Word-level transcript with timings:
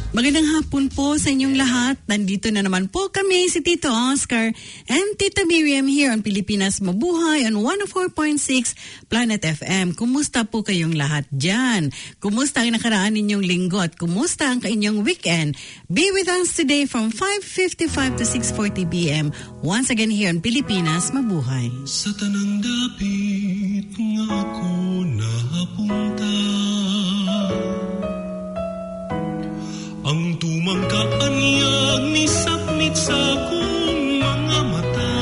Magandang 0.09 0.49
hapon 0.57 0.89
po 0.89 1.21
sa 1.21 1.29
inyong 1.29 1.53
lahat. 1.53 2.01
Nandito 2.09 2.49
na 2.49 2.65
naman 2.65 2.89
po 2.89 3.13
kami, 3.13 3.45
si 3.53 3.61
Tito 3.61 3.93
Oscar 3.93 4.57
and 4.89 5.09
Tita 5.21 5.45
Miriam 5.45 5.85
here 5.85 6.09
on 6.09 6.25
Pilipinas 6.25 6.81
Mabuhay 6.81 7.45
on 7.45 7.61
104.6 7.61 8.73
Planet 9.13 9.45
FM. 9.45 9.93
Kumusta 9.93 10.49
po 10.49 10.65
kayong 10.65 10.97
lahat 10.97 11.29
dyan? 11.29 11.93
Kumusta 12.25 12.65
ang 12.65 12.73
nakaraan 12.73 13.21
ninyong 13.21 13.45
linggo 13.45 13.85
at 13.85 14.01
kumusta 14.01 14.49
ang 14.49 14.65
inyong 14.65 15.05
weekend? 15.05 15.61
Be 15.93 16.09
with 16.17 16.33
us 16.33 16.57
today 16.57 16.89
from 16.89 17.13
5.55 17.13 18.17
to 18.17 18.25
6.40 18.25 18.89
p.m. 18.89 19.29
Once 19.61 19.93
again 19.93 20.09
here 20.09 20.33
on 20.33 20.41
Pilipinas 20.41 21.13
Mabuhay. 21.13 21.69
Sa 21.85 22.09
tanang 22.17 22.65
dapit 22.65 23.93
nga 23.93 24.25
ako 24.41 24.73
napunta 25.05 26.33
Ang 30.09 30.41
tumangkaan 30.41 31.37
niyang 31.37 32.17
nisakmit 32.17 32.97
sa 32.97 33.13
akong 33.13 34.25
mga 34.25 34.59
mata. 34.73 35.17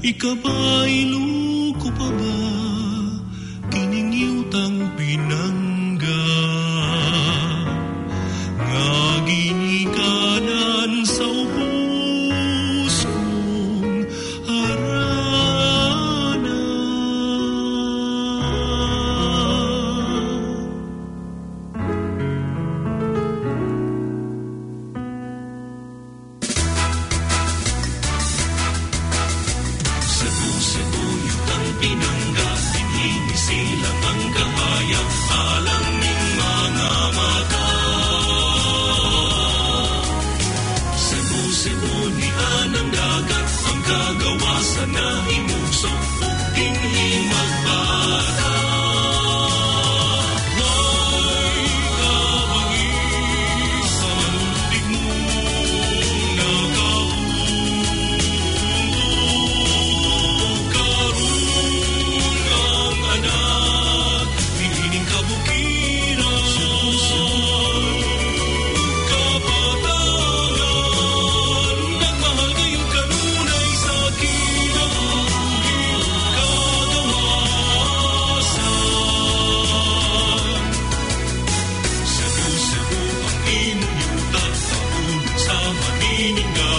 Ikaba'y 0.00 1.12
luko 1.12 1.92
pa 1.92 2.08
ba? 2.08 2.38
Kining 3.68 4.08
yutang 4.16 4.88
pinangga 4.96 5.53
You 86.16 86.32
know. 86.32 86.73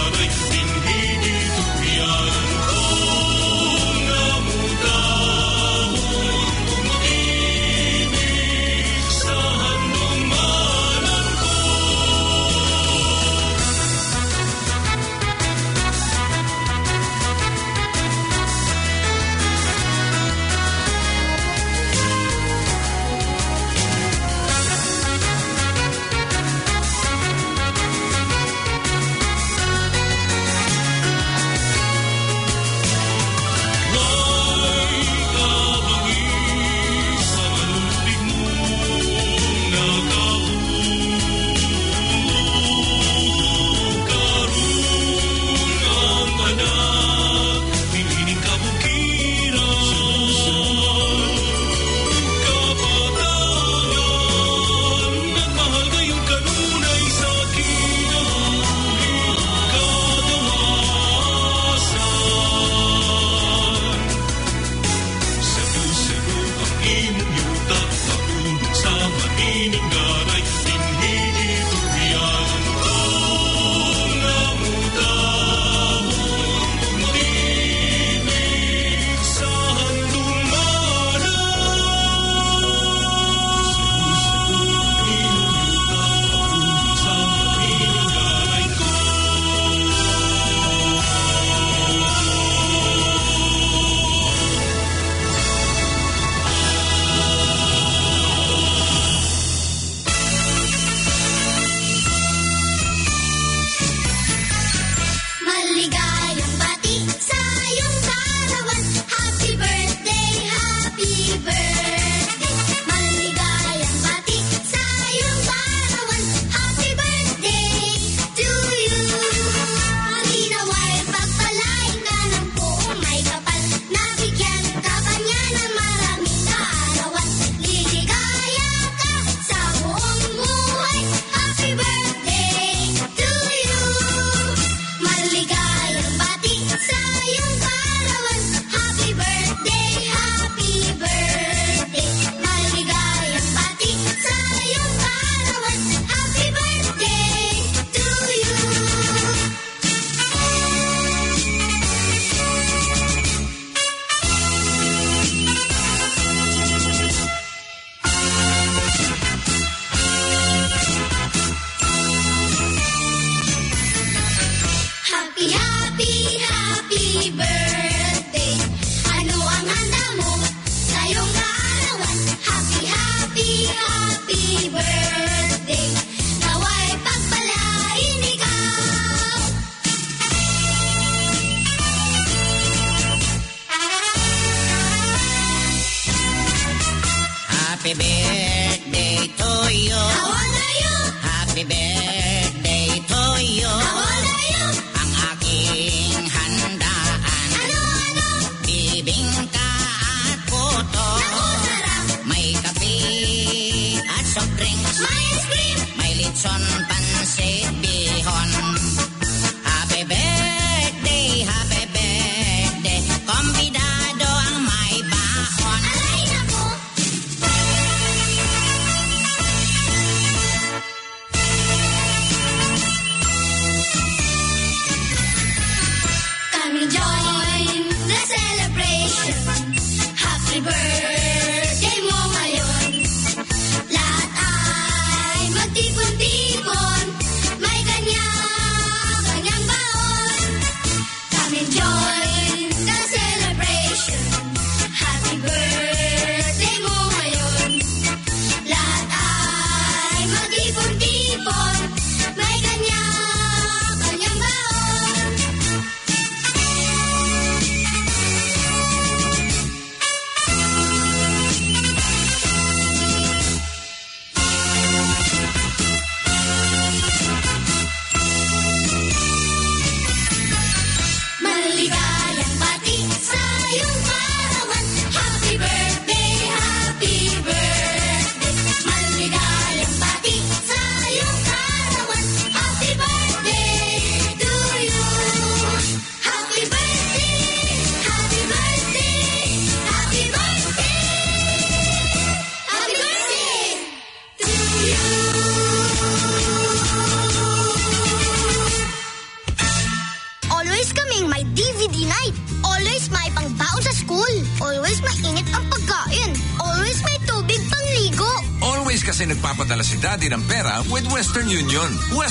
Tayong 171.06 171.32
kaarawan, 171.38 172.18
happy, 172.42 172.82
happy, 172.90 173.50
happy 173.70 174.42
birthday. 174.74 175.35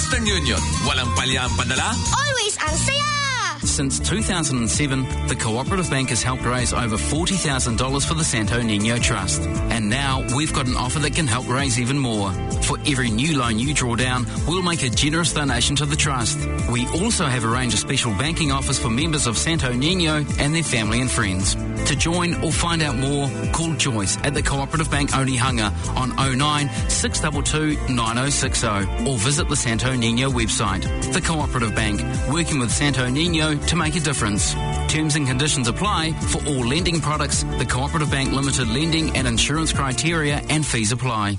Western 0.06 0.28
Union. 0.28 0.62
Walang 0.86 1.10
palya 1.18 1.50
ang 1.50 1.54
padala, 1.58 1.90
Always 2.14 2.54
ang 2.62 2.78
saya! 2.78 3.10
Since 3.66 3.98
2007, 4.06 5.02
the 5.26 5.34
Cooperative 5.34 5.90
Bank 5.90 6.14
has 6.14 6.22
helped 6.22 6.46
raise 6.46 6.78
over 6.78 6.94
$40,000 6.94 7.74
for 8.06 8.14
the 8.14 8.24
Santo 8.24 8.62
Nino 8.62 9.02
Trust. 9.02 9.42
And 9.74 9.90
now 9.90 10.22
we've 10.38 10.54
got 10.54 10.68
an 10.68 10.78
offer 10.78 11.00
that 11.00 11.16
can 11.16 11.26
help 11.26 11.50
raise 11.50 11.80
even 11.80 11.98
more. 11.98 12.30
For 12.70 12.78
every 12.86 13.10
new 13.10 13.36
loan 13.40 13.58
you 13.58 13.74
draw 13.74 13.96
down, 13.96 14.28
we'll 14.46 14.62
make 14.62 14.84
a 14.84 14.94
generous 14.94 15.34
donation 15.34 15.76
to 15.78 15.88
the 15.88 15.96
Trust. 15.98 16.38
We 16.70 16.86
also 17.02 17.26
have 17.26 17.44
a 17.44 17.50
range 17.50 17.74
of 17.74 17.80
special 17.82 18.14
banking 18.14 18.52
offers 18.52 18.78
for 18.78 18.92
members 18.92 19.26
of 19.26 19.40
Santo 19.40 19.74
Nino 19.74 20.22
and 20.38 20.54
their 20.54 20.62
family 20.62 21.02
and 21.02 21.10
friends. 21.10 21.58
To 21.86 21.96
join 21.96 22.34
or 22.44 22.52
find 22.52 22.82
out 22.82 22.98
more, 22.98 23.30
call 23.52 23.74
Joyce 23.76 24.18
at 24.24 24.34
the 24.34 24.42
Cooperative 24.42 24.90
Bank 24.90 25.12
Onehunga 25.12 25.72
on 25.96 26.38
09 26.38 26.68
622 26.90 27.94
9060 27.94 28.68
or 29.08 29.18
visit 29.18 29.48
the 29.48 29.56
Santo 29.56 29.96
Nino 29.96 30.32
website. 30.32 30.84
The 31.14 31.22
Cooperative 31.22 31.76
Bank, 31.76 32.02
working 32.32 32.60
with 32.60 32.72
Santo 32.72 33.08
Nino 33.08 33.56
to 33.56 33.76
make 33.76 33.96
a 33.96 34.00
difference. 34.00 34.54
Terms 34.88 35.16
and 35.16 35.28
conditions 35.28 35.68
apply 35.68 36.14
for 36.14 36.44
all 36.48 36.66
lending 36.66 37.02
products. 37.02 37.44
The 37.44 37.66
Cooperative 37.66 38.10
Bank 38.10 38.32
Limited 38.32 38.68
lending 38.68 39.16
and 39.16 39.28
insurance 39.28 39.72
criteria 39.72 40.38
and 40.50 40.66
fees 40.66 40.92
apply. 40.92 41.38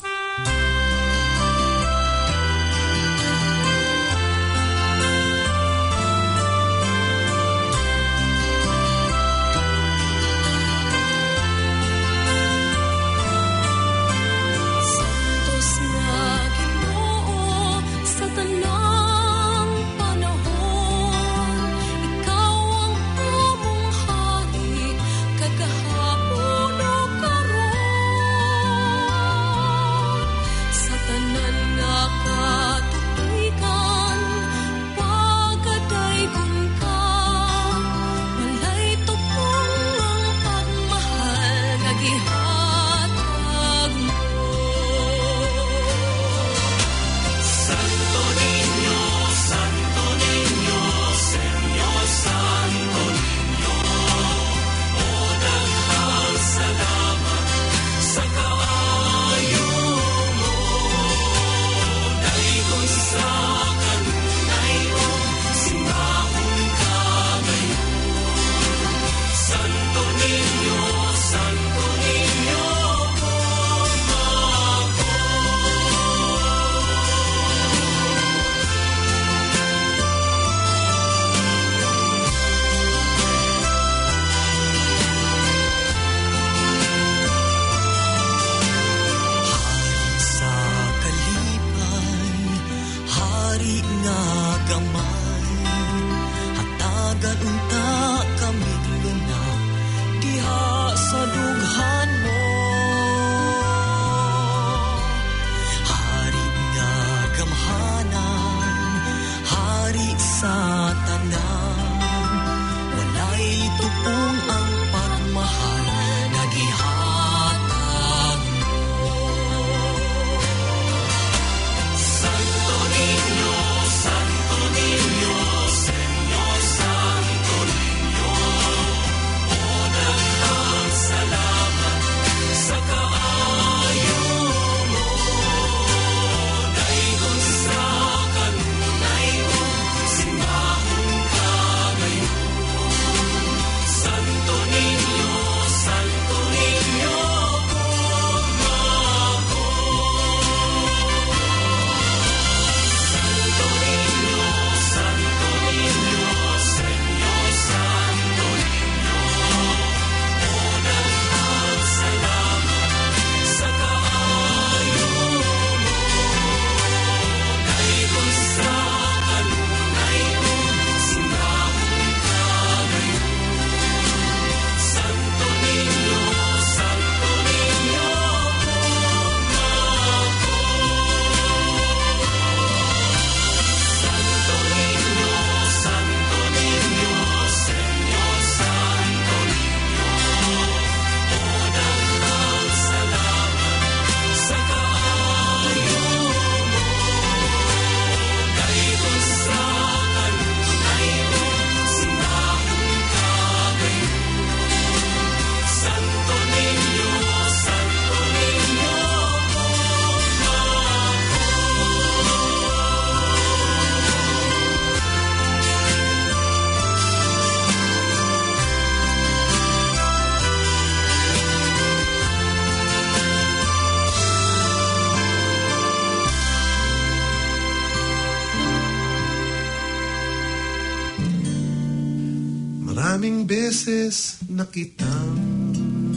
kitang 234.71 235.39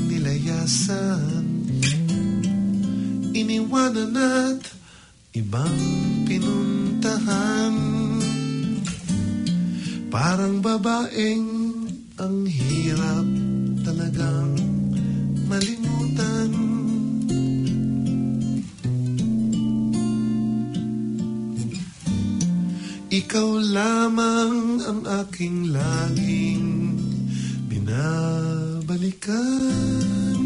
nilayasan. 0.10 1.46
Iniwanan 3.34 4.14
at 4.18 4.62
ibang 5.38 5.80
pinuntahan. 6.26 7.76
Parang 10.10 10.60
babaeng 10.60 11.48
ang 12.18 12.38
hirap 12.50 13.28
talagang 13.86 14.58
malimutan. 15.46 16.52
Ikaw 23.10 23.50
lamang 23.74 24.86
ang 24.86 25.02
aking 25.26 25.74
laging 25.74 26.79
binabalikan 27.90 30.39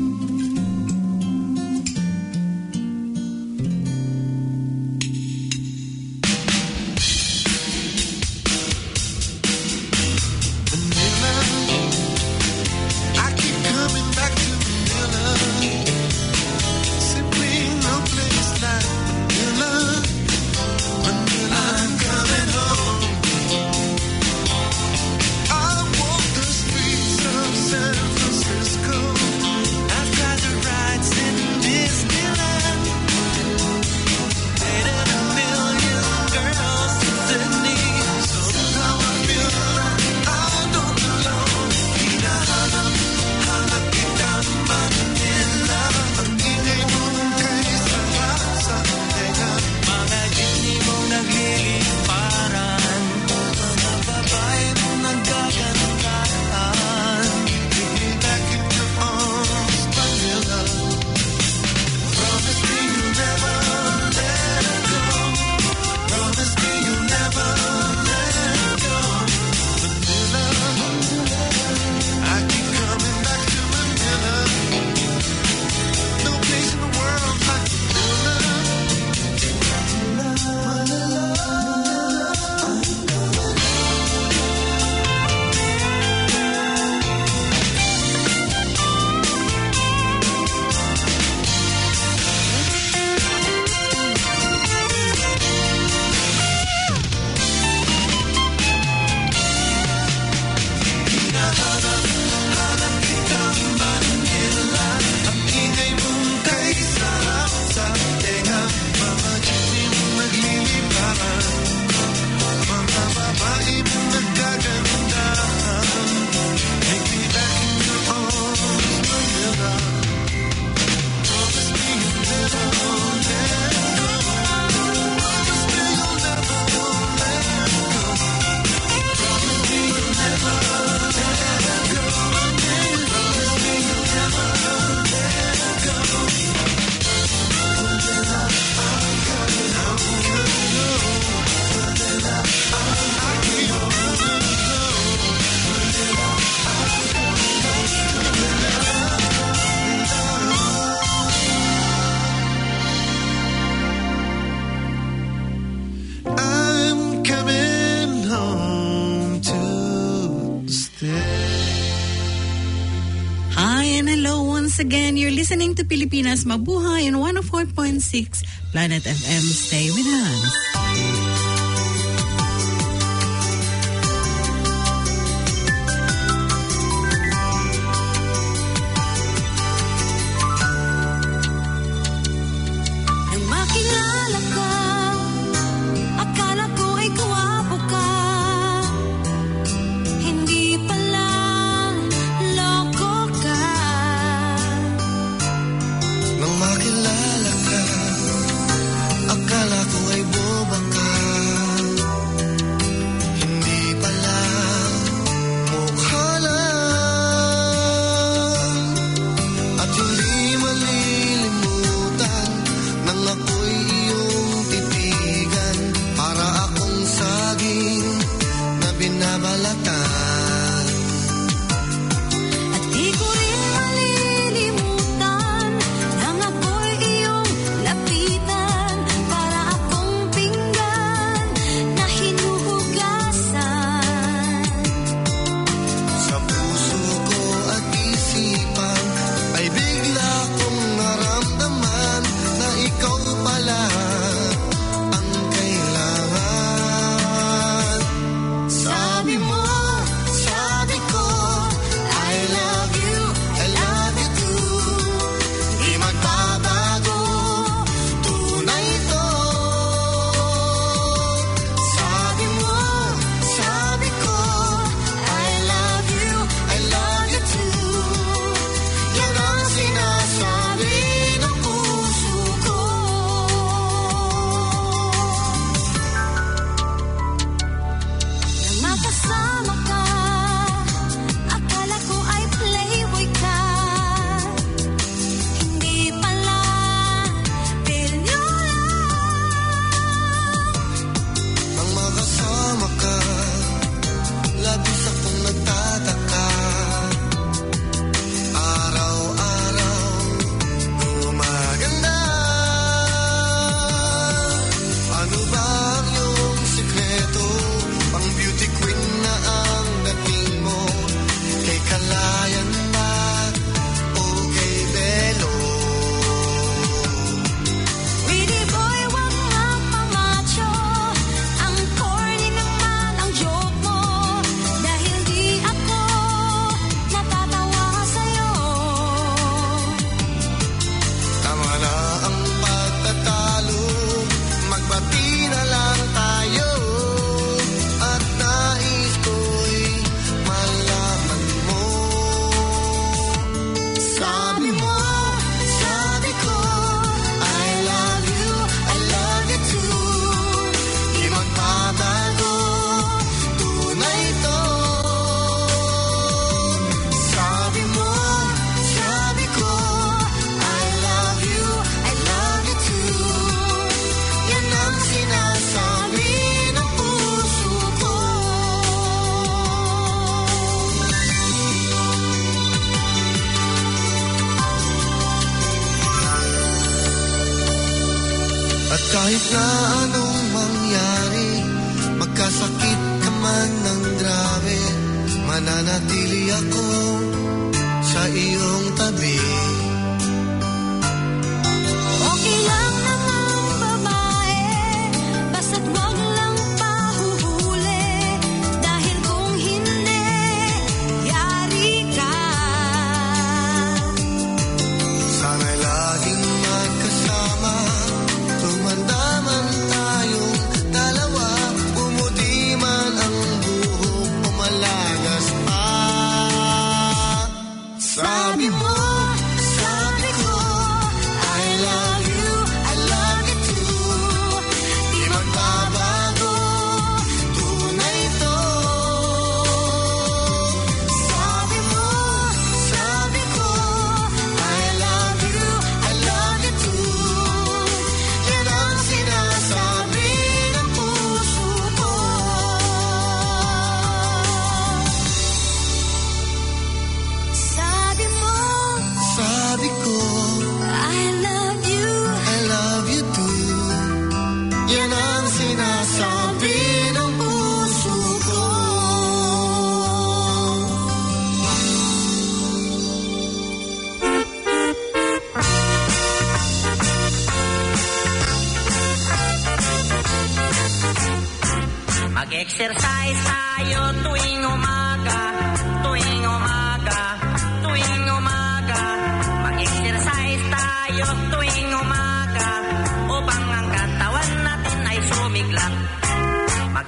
listening 165.54 165.76
to 165.76 165.86
Pilipinas 165.86 166.46
Mabuhay 166.46 167.06
in 167.06 167.14
104.6 167.14 168.42
Planet 168.72 169.04
FM. 169.04 169.44
Stay 169.54 169.86
with 169.94 170.08
us. 170.08 171.23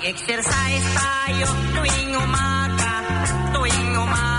Exercise 0.05 0.85
tayo 0.93 1.49
tuwing 1.73 2.13
umaga, 2.13 2.93
tuwing 3.57 3.97
umaga. 3.97 4.34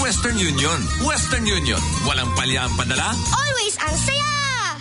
Western 0.00 0.38
Union. 0.38 0.78
Western 1.04 1.46
Union. 1.46 1.78
Walang 2.06 2.30
palya 2.36 2.68
padala. 2.76 3.14
Always 3.32 3.76
ang 3.80 3.96
saya! 3.96 4.36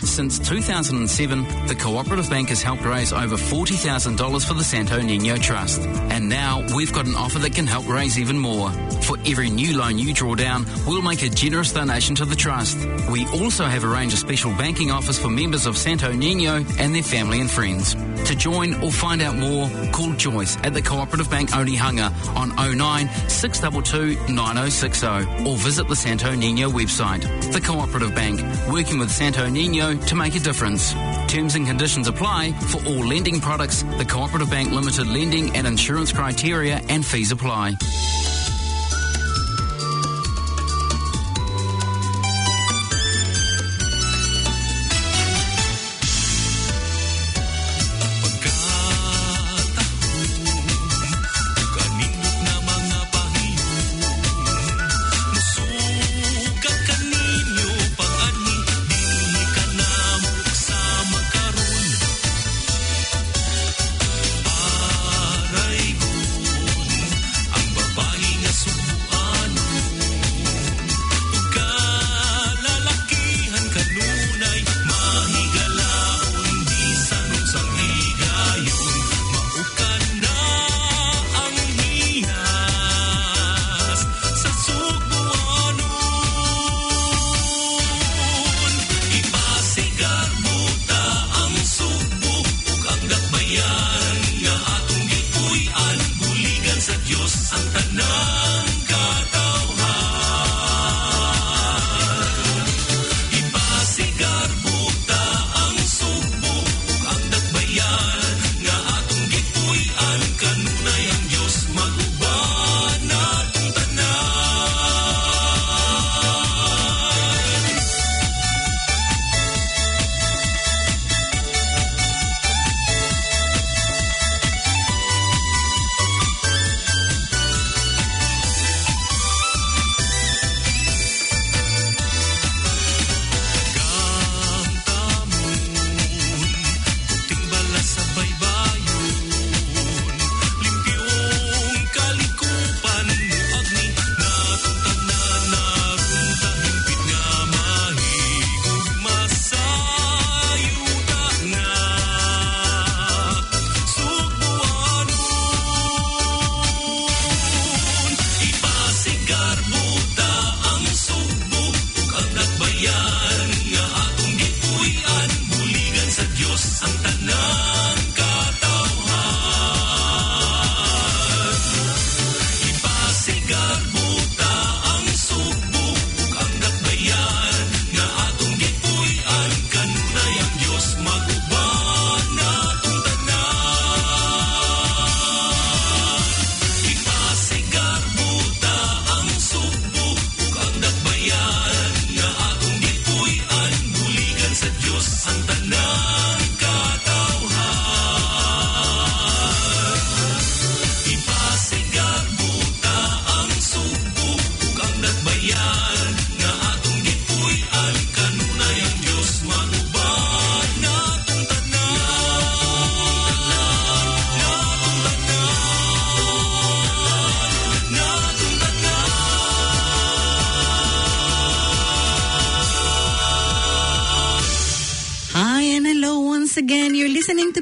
Since 0.05 0.39
2007, 0.39 1.67
the 1.67 1.75
Cooperative 1.75 2.29
Bank 2.29 2.49
has 2.49 2.61
helped 2.61 2.85
raise 2.85 3.11
over 3.11 3.35
$40,000 3.35 4.47
for 4.47 4.53
the 4.53 4.63
Santo 4.63 5.01
Nino 5.01 5.35
Trust. 5.37 5.81
And 5.81 6.29
now 6.29 6.63
we've 6.75 6.93
got 6.93 7.05
an 7.05 7.15
offer 7.15 7.39
that 7.39 7.55
can 7.55 7.65
help 7.65 7.87
raise 7.87 8.19
even 8.19 8.37
more. 8.37 8.71
For 9.01 9.17
every 9.25 9.49
new 9.49 9.77
loan 9.77 9.97
you 9.97 10.13
draw 10.13 10.35
down, 10.35 10.65
we'll 10.87 11.01
make 11.01 11.23
a 11.23 11.29
generous 11.29 11.73
donation 11.73 12.15
to 12.15 12.25
the 12.25 12.35
Trust. 12.35 12.77
We 13.09 13.25
also 13.27 13.65
have 13.65 13.83
arranged 13.83 14.15
a 14.15 14.17
special 14.17 14.51
banking 14.55 14.91
office 14.91 15.19
for 15.19 15.29
members 15.29 15.65
of 15.65 15.75
Santo 15.75 16.11
Nino 16.13 16.63
and 16.77 16.93
their 16.93 17.03
family 17.03 17.41
and 17.41 17.49
friends. 17.49 17.95
To 18.25 18.35
join 18.35 18.73
or 18.81 18.91
find 18.91 19.21
out 19.21 19.35
more, 19.35 19.69
call 19.91 20.13
Joyce 20.13 20.57
at 20.63 20.73
the 20.73 20.81
Cooperative 20.81 21.29
Bank 21.29 21.51
Onehunga 21.51 22.11
on 22.35 22.49
09 22.55 23.07
622 23.29 24.33
9060 24.33 25.07
or 25.47 25.55
visit 25.57 25.87
the 25.87 25.95
Santo 25.95 26.33
Nino 26.33 26.69
website. 26.69 27.21
The 27.53 27.61
Cooperative 27.61 28.15
Bank, 28.15 28.41
working 28.71 28.97
with 28.97 29.11
Santo 29.11 29.47
Nino 29.47 29.95
to 29.95 30.15
make 30.15 30.35
a 30.35 30.39
difference. 30.39 30.93
Terms 31.27 31.53
and 31.53 31.67
conditions 31.67 32.07
apply 32.07 32.53
for 32.53 32.83
all 32.87 33.05
lending 33.05 33.39
products. 33.39 33.83
The 33.83 34.05
Cooperative 34.05 34.49
Bank 34.49 34.71
Limited 34.71 35.05
lending 35.05 35.55
and 35.55 35.67
insurance 35.67 36.11
criteria 36.11 36.81
and 36.89 37.05
fees 37.05 37.31
apply. 37.31 37.75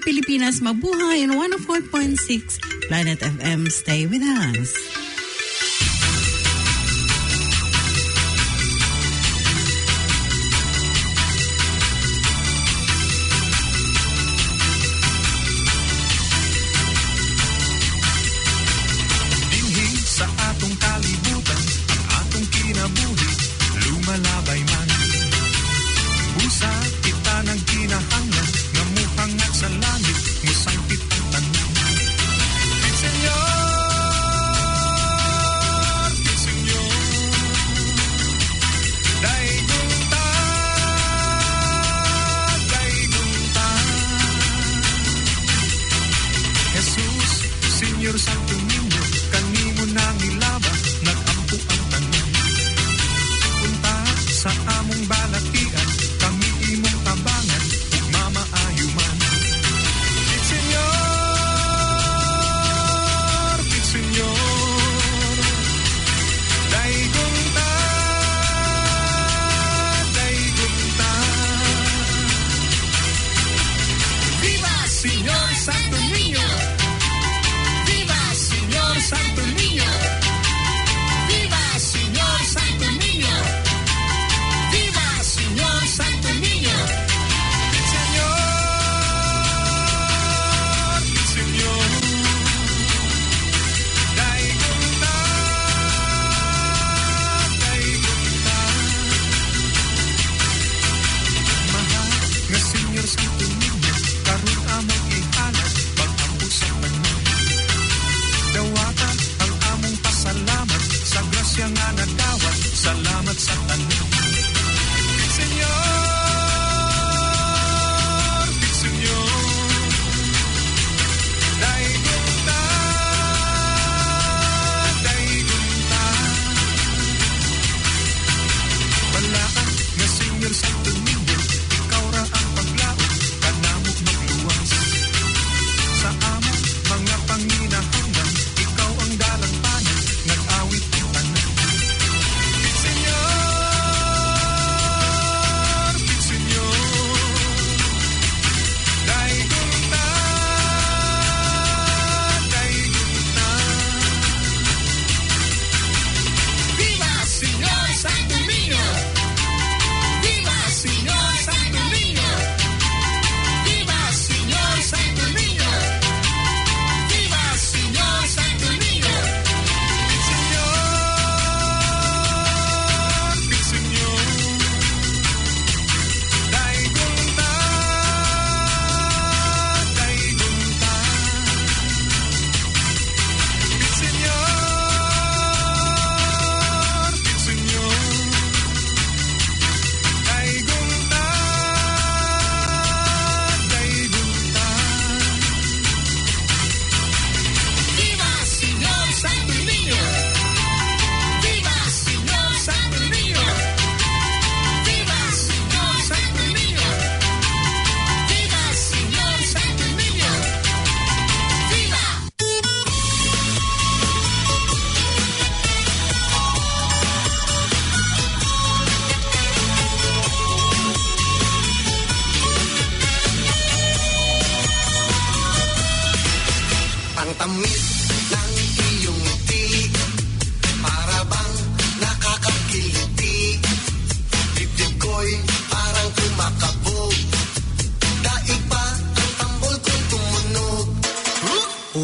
Pilipinas 0.03 0.59
Mabuhay 0.59 1.23
on 1.23 1.31
104.6 1.39 2.59
Planet 2.87 3.19
FM. 3.19 3.71
Stay 3.71 4.05
with 4.05 4.21
us. 4.21 4.92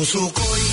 su. 0.10 0.69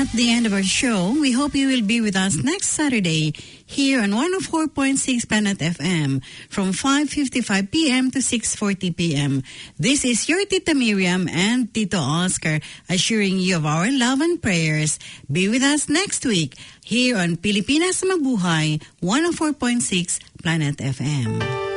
At 0.00 0.10
the 0.12 0.32
end 0.32 0.46
of 0.46 0.54
our 0.54 0.62
show. 0.62 1.12
We 1.12 1.32
hope 1.32 1.54
you 1.54 1.68
will 1.68 1.84
be 1.84 2.00
with 2.00 2.16
us 2.16 2.36
next 2.36 2.68
Saturday 2.68 3.34
here 3.66 4.00
on 4.00 4.16
104.6 4.16 5.28
Planet 5.28 5.58
FM 5.58 6.24
from 6.48 6.72
5.55 6.72 7.70
p.m. 7.70 8.10
to 8.10 8.20
6.40 8.20 8.96
p.m. 8.96 9.42
This 9.78 10.06
is 10.06 10.26
your 10.26 10.46
Tita 10.46 10.74
Miriam 10.74 11.28
and 11.28 11.72
Tito 11.74 11.98
Oscar 11.98 12.60
assuring 12.88 13.38
you 13.40 13.56
of 13.56 13.66
our 13.66 13.92
love 13.92 14.22
and 14.22 14.40
prayers. 14.40 14.98
Be 15.30 15.50
with 15.50 15.62
us 15.62 15.90
next 15.90 16.24
week 16.24 16.56
here 16.82 17.18
on 17.18 17.36
Pilipinas 17.36 18.00
Mabuhay 18.00 18.80
104.6 19.02 20.18
Planet 20.40 20.76
FM. 20.78 21.69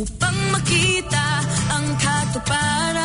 Upang 0.00 0.38
makita 0.48 1.44
ang 1.76 1.86
katuparan. 2.00 3.04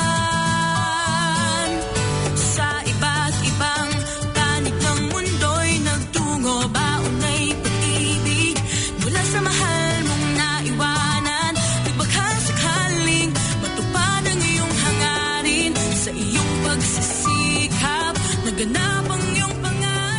Sa 2.39 2.67
iba't 2.87 3.35
ibang 3.43 3.91
panig 4.31 4.77
ng 4.79 5.01
mundo'y 5.11 5.71
nagtungo 5.83 6.71
baon 6.71 7.19
ay 7.19 7.51
pag-ibig 7.59 8.55
mula 9.03 9.21
sa 9.27 9.39
mahal 9.43 9.95
mong 10.07 10.25
naiwanan. 10.39 11.53
Baka 11.99 12.25
sakaling 12.47 13.31
matupad 13.59 14.23
ang 14.31 14.39
iyong 14.39 14.73
hangarin 14.87 15.75
sa 15.99 16.11
iyong 16.15 16.53
pagsisikap, 16.63 18.15
naganap 18.47 19.03
ang 19.11 19.23
iyong 19.35 19.55
pangarap. 19.59 20.15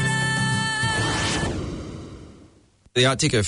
The 2.96 3.04
Art 3.04 3.20
Deco 3.20 3.40